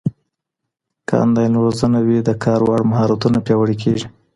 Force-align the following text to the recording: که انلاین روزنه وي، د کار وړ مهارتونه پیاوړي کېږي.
که 1.07 1.13
انلاین 1.23 1.53
روزنه 1.63 1.99
وي، 2.07 2.19
د 2.23 2.29
کار 2.43 2.59
وړ 2.67 2.81
مهارتونه 2.91 3.37
پیاوړي 3.45 3.75
کېږي. 3.83 4.07